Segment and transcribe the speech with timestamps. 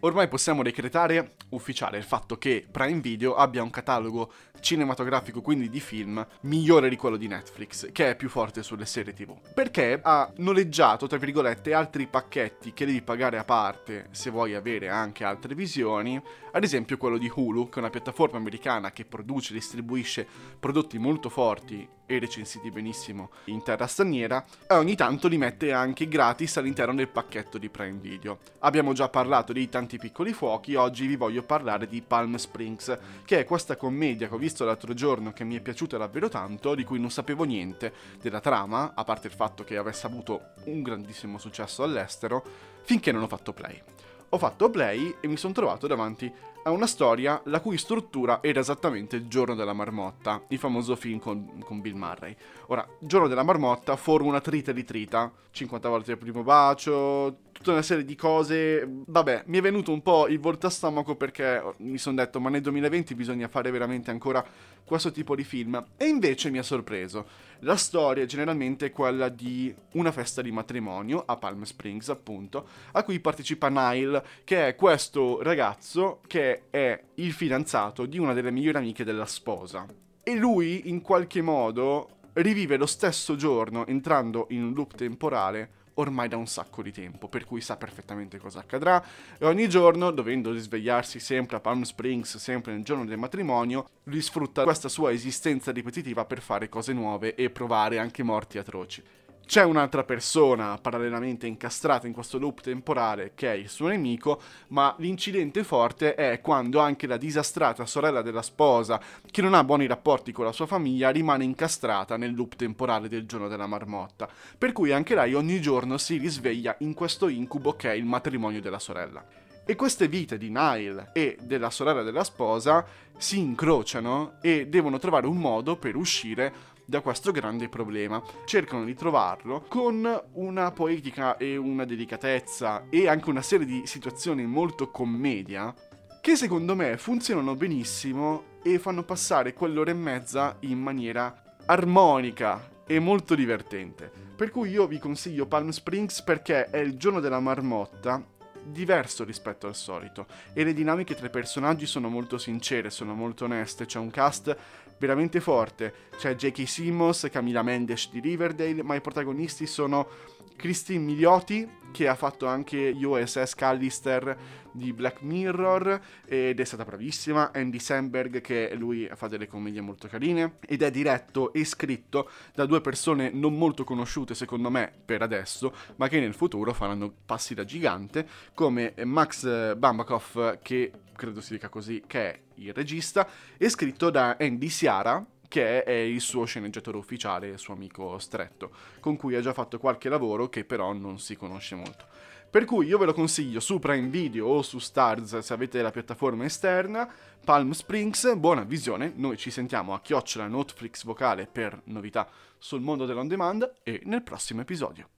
[0.00, 4.30] Ormai possiamo decretare ufficiale il fatto che Prime Video abbia un catalogo
[4.66, 9.12] cinematografico, quindi di film, migliore di quello di Netflix, che è più forte sulle serie
[9.12, 9.32] TV.
[9.54, 14.88] Perché ha noleggiato, tra virgolette, altri pacchetti che devi pagare a parte se vuoi avere
[14.88, 16.20] anche altre visioni,
[16.50, 20.26] ad esempio quello di Hulu, che è una piattaforma americana che produce e distribuisce
[20.58, 26.08] prodotti molto forti e recensiti benissimo in terra straniera, e ogni tanto li mette anche
[26.08, 28.38] gratis all'interno del pacchetto di Prime Video.
[28.60, 33.40] Abbiamo già parlato di tanti piccoli fuochi, oggi vi voglio parlare di Palm Springs, che
[33.40, 36.84] è questa commedia che ho visto l'altro giorno che mi è piaciuta davvero tanto, di
[36.84, 41.38] cui non sapevo niente della trama, a parte il fatto che avesse avuto un grandissimo
[41.38, 42.44] successo all'estero,
[42.82, 43.82] finché non ho fatto play.
[44.30, 46.32] Ho fatto play e mi sono trovato davanti
[46.64, 51.20] a una storia la cui struttura era esattamente il giorno della marmotta, il famoso film
[51.20, 52.34] con, con Bill Murray.
[52.66, 57.70] Ora, giorno della marmotta forma una trita di trita, 50 volte il primo bacio, tutta
[57.70, 58.84] una serie di cose.
[59.06, 62.50] Vabbè, mi è venuto un po' il volto a stomaco perché mi sono detto, ma
[62.50, 64.44] nel 2020 bisogna fare veramente ancora
[64.84, 65.82] questo tipo di film.
[65.96, 67.26] E invece mi ha sorpreso.
[67.60, 73.02] La storia generalmente è quella di una festa di matrimonio a Palm Springs, appunto, a
[73.02, 78.78] cui partecipa Nile, che è questo ragazzo che è il fidanzato di una delle migliori
[78.78, 79.86] amiche della sposa.
[80.22, 86.28] E lui, in qualche modo, rivive lo stesso giorno entrando in un loop temporale ormai
[86.28, 89.02] da un sacco di tempo, per cui sa perfettamente cosa accadrà
[89.38, 94.20] e ogni giorno, dovendo risvegliarsi sempre a Palm Springs, sempre nel giorno del matrimonio, lui
[94.20, 99.02] sfrutta questa sua esistenza ripetitiva per fare cose nuove e provare anche morti atroci.
[99.46, 104.92] C'è un'altra persona parallelamente incastrata in questo loop temporale che è il suo nemico, ma
[104.98, 110.32] l'incidente forte è quando anche la disastrata sorella della sposa, che non ha buoni rapporti
[110.32, 114.90] con la sua famiglia, rimane incastrata nel loop temporale del giorno della marmotta, per cui
[114.90, 119.24] anche lei ogni giorno si risveglia in questo incubo che è il matrimonio della sorella.
[119.64, 122.84] E queste vite di Nile e della sorella della sposa
[123.16, 128.22] si incrociano e devono trovare un modo per uscire da questo grande problema.
[128.46, 134.46] Cercano di trovarlo con una poetica e una delicatezza e anche una serie di situazioni
[134.46, 135.74] molto commedia
[136.20, 142.98] che secondo me funzionano benissimo e fanno passare quell'ora e mezza in maniera armonica e
[142.98, 144.10] molto divertente.
[144.36, 148.34] Per cui io vi consiglio Palm Springs perché è il giorno della marmotta
[148.66, 153.44] diverso rispetto al solito e le dinamiche tra i personaggi sono molto sincere, sono molto
[153.44, 154.56] oneste, c'è un cast
[154.98, 155.92] veramente forte.
[156.16, 156.66] C'è J.K.
[156.66, 160.08] Simmons, Camila Mendes di Riverdale, ma i protagonisti sono
[160.56, 164.36] Christine Milioti, che ha fatto anche USS Callister
[164.72, 170.06] di Black Mirror ed è stata bravissima, Andy Samberg che lui fa delle commedie molto
[170.06, 175.22] carine ed è diretto e scritto da due persone non molto conosciute secondo me per
[175.22, 181.54] adesso, ma che nel futuro faranno passi da gigante come Max Bambakov che credo si
[181.54, 185.24] dica così, che è il regista, e scritto da Andy Siara,
[185.56, 190.10] che è il suo sceneggiatore ufficiale, suo amico stretto, con cui ha già fatto qualche
[190.10, 192.04] lavoro che però non si conosce molto.
[192.50, 195.90] Per cui io ve lo consiglio su Prime Video o su Stars se avete la
[195.90, 197.10] piattaforma esterna.
[197.42, 199.14] Palm Springs, buona visione.
[199.16, 202.28] Noi ci sentiamo a chiocciola Netflix vocale per novità
[202.58, 205.15] sul mondo dell'on demand e nel prossimo episodio.